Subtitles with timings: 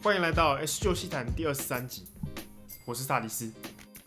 [0.00, 2.06] 欢迎来到 S 九西谈第二十三集，
[2.84, 3.52] 我是萨迪斯。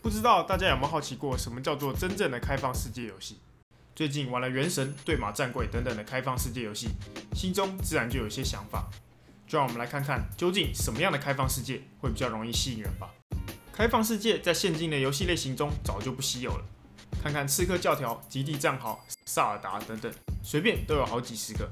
[0.00, 3.36] 不知道大家有没有好奇过，什么叫做真正的开放世界游戏？
[3.94, 6.88] 最近玩了《原神》《对马战柜》等等的开放世界游戏，
[7.34, 8.88] 心中自然就有些想法。
[9.46, 13.10] 就让我们来看看，究竟什么样的开放世界会比较容易吸引人吧。
[13.70, 16.64] 开放世界在现今的游戏类型中早就不稀有了，
[17.22, 20.10] 看看《刺客教条》《极地战壕》《萨尔达》等等，
[20.42, 21.70] 随便都有好几十个。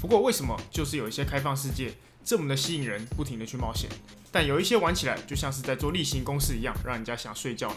[0.00, 3.88] 不过为什么就是有一些开放世界这么的吸引人，不停的去冒险，
[4.30, 7.76] 但有一些玩起来就像是在做例行公事一样，让人家想睡觉呢？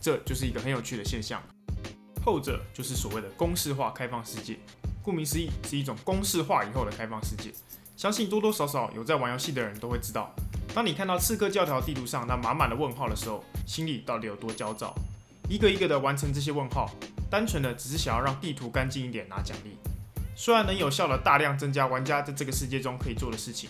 [0.00, 1.42] 这就是一个很有趣的现象。
[2.24, 4.56] 后者就是所谓的公式化开放世界，
[5.02, 7.52] 顾名思义是一种公式化以后的开放世界。
[7.96, 10.34] 相信多多少少有在玩游戏的人都会知道。
[10.74, 14.94] 当你看到刺客教条地图上那满满的问号的时候，心里到底有多焦躁？
[15.48, 16.90] 一个一个的完成这些问号，
[17.30, 19.76] 单纯的只是想要让地图干净一点拿奖励。
[20.34, 23.68] 虽然能有效的大量增加玩家在这个世界中可以做的事情，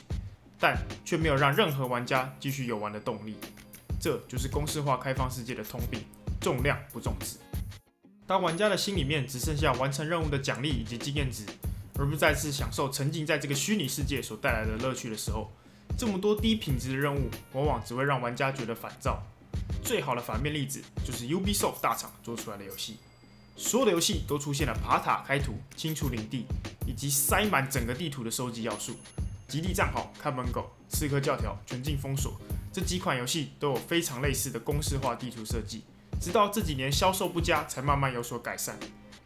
[0.58, 3.36] 但却没有让任何玩家继续游玩的动力。
[4.00, 6.00] 这就是公式化开放世界的通病：
[6.40, 7.36] 重量不重质。
[8.26, 11.44] 当玩家的心里面只剩下完成任务的奖励以及经验值，
[11.98, 15.50] 而不再次享受沉浸在这个虚拟世界所带来的乐趣的时候，
[15.98, 19.22] 这么多低品质的任务，往往只会让玩家觉得烦躁。
[19.84, 22.96] 最好的反面例子就是 Ubisoft 大厂做出来的游戏，
[23.56, 26.46] 所有的游戏都出现了爬塔开图、清除领地
[26.86, 28.96] 以及塞满整个地图的收集要素。
[29.46, 32.40] 极地战壕、看门狗、刺客教条、全境封锁
[32.72, 35.82] 这几款游戏都有非常类似的公式化地图设计，
[36.18, 38.78] 直到这几年销售不佳，才慢慢有所改善。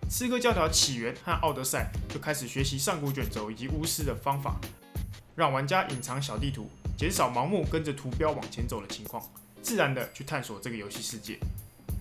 [0.08, 4.56] 刺客教条起源和奥德赛就开始学习上古卷轴以及巫师的方法。
[5.36, 9.22] 让玩家隐藏小地图，减少盲目跟着图标往前走的情况，
[9.62, 11.38] 自然的去探索这个游戏世界。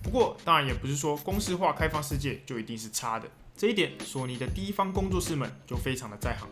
[0.06, 3.28] 不过，当然也不是说公式化开放世界就一定是差的。
[3.56, 6.48] 这一点，索尼的第一方工作室们就非常的在行。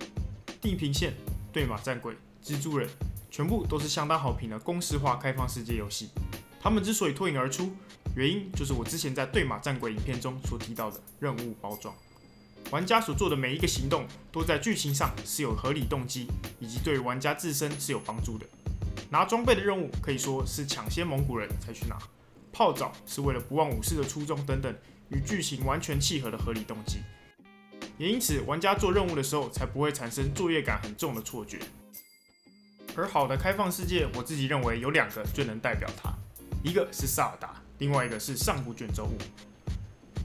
[0.60, 1.14] 地平线、
[1.52, 2.88] 对马战鬼、蜘蛛人，
[3.30, 6.10] 全部都是相当好评的公式化开放世界游戏。
[6.60, 7.72] 他们之所以脱颖而出，
[8.16, 11.94] 原因就是我之前在对马战鬼影片中所提到的任务包装。
[12.72, 16.26] 玩家所做的每一个行动，都在剧情上是有合理动机，
[16.58, 18.44] 以及对玩家自身是有帮助的。
[19.10, 21.96] 拿装备的任务可以说是抢先蒙古人才去拿，
[22.54, 24.72] 泡澡是为了不忘武士的初衷等等，
[25.08, 26.98] 与剧情完全契合的合理动机。
[27.98, 31.58] 也因此，玩家做任务的时候才不会产生作业感很重的错觉。
[32.96, 36.14] 而好的开放世界，我自己认为有两个最能代表它，
[36.62, 39.18] 一个是萨尔达，另外一个是上古卷轴五。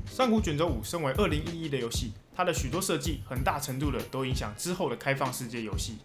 [0.05, 2.13] 上古卷轴五身为二零一一的游戏。
[2.35, 5.97] 它的许多设计很大程度的都影响之后的开放世界游戏。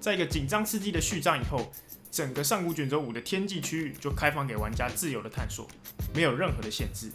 [0.00, 1.70] 在一个紧张刺激的序章以后，
[2.10, 5.68] 整个上古卷轴五的天际区域就开放给玩家自由的探索，
[6.14, 7.12] 没有任何的限制。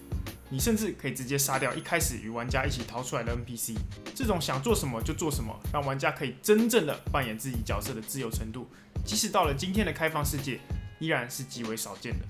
[0.48, 3.76] 你甚至可以直接杀掉一开始与玩家一起逃出来的 NPC。
[4.14, 8.70] 这种想做什么就做什么，让玩家可以真正的扮演自己角色的自由程度，
[9.04, 10.60] 即使到了今天的开放世界，
[11.00, 12.26] 依然是极为少见的。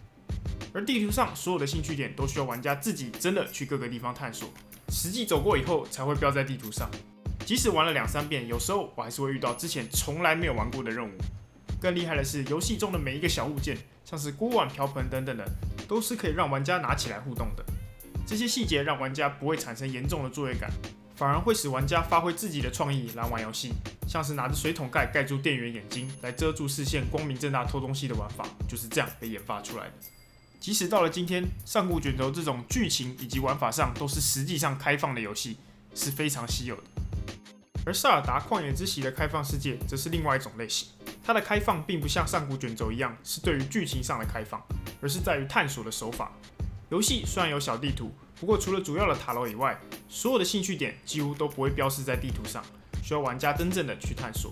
[0.73, 4.49] 而地图上所有的兴趣点都需要玩家自己真的去各个地方探索。
[4.87, 6.89] 实际走过以后才会标在地图上，
[7.45, 11.11] 即使玩了两三遍，有时候我还是会遇到之前从来没有玩过的任务。
[11.79, 15.45] 更厉害的是，游戏中的每一个小物件，像是锅碗瓢盆等等的，
[15.87, 17.63] 都是可以让玩家拿起来互动的。
[18.25, 20.71] 这些细节让玩家不会产生严重的作业感，
[21.15, 23.71] 反而会使玩家发挥自己的创意来玩游戏。
[24.07, 29.93] 像是拿着水桶盖盖住店员眼睛来遮住视线，光明正大偷东西的玩法，就是这样被研发出来的。
[30.59, 35.57] 即使到了今天，上古卷轴这种剧情以及玩法上都是实际上开放的游戏
[35.93, 36.83] 是非常稀有的。
[37.85, 40.89] 而萨尔达旷野之息的开放世界则是另外一种类型，
[41.23, 44.59] 它的开放并不像上古卷轴一样是对于剧情上的开放，
[45.01, 46.31] 而是在于探索的手法。
[46.89, 49.79] 游戏虽然有小地图，不过除了主要的塔楼以外，
[50.09, 52.63] 所有的兴趣点几乎都不会标示在地图上，
[53.03, 54.51] 需要玩家真正的去探索，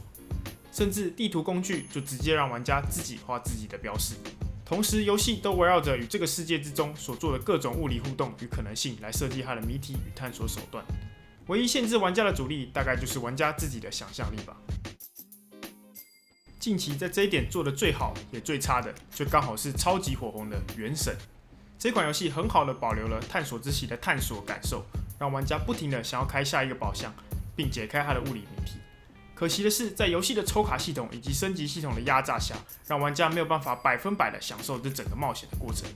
[0.71, 4.13] 甚至地图工具就直接让玩家自己画自己的标示。
[4.63, 10.83] 同时，游戏都围绕着与这个世界之中所做的各种物理互动与可能性来设计它的谜题与探索手段。
[11.47, 14.55] 唯一限制玩家的阻力，大概就是玩家自己的想象力吧。
[16.57, 21.13] 近期在这一点做得最好也最差的，就刚好是超级火红的《原神》。
[21.77, 24.85] 这款游戏很好的保留了探索之息的探索感受，
[25.19, 27.13] 让玩家不停的想要开下一个宝箱，
[27.57, 28.77] 并解开它的物理谜题。
[29.35, 32.55] 可惜的是，在游戏的抽卡系统以及升级系统的压榨下，
[32.87, 35.89] 让玩家没有办法百分百的享受这整个冒险的过程。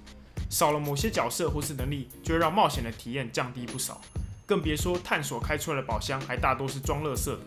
[0.50, 4.02] 少了某些角色或是能力，就会让冒险的体验降低不少。
[4.48, 7.40] 更别说探索开出来的宝箱还大多是装垃圾的。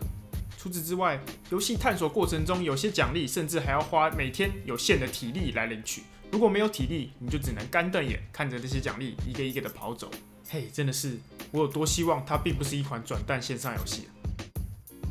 [0.55, 1.19] 除此之外，
[1.49, 6.03] 游戏探索过程中有些奖励，甚至还要花每天有限的体力来领取。
[6.31, 10.11] 如果没有体力，你就只能干瞪眼看着这些奖励一个一个的跑走。
[10.47, 11.17] 嘿，真的是
[11.49, 14.07] 我有多希望它并不是一款转蛋线上游戏。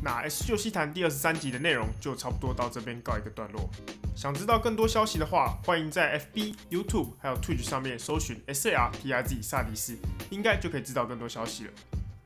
[0.03, 3.69] 那 S 九西谈第二十三集的内容就差不多到这边告一个段落。
[4.15, 9.95] 想知道更多消息的话，欢迎在 FB、YouTube 还有 Twitch 上面搜寻 S A R T I Z 萨迪斯，
[10.31, 11.71] 应该就可以知道更多消息了。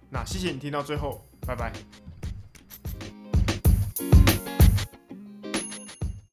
[0.10, 1.74] 那谢谢你听到最后，拜拜。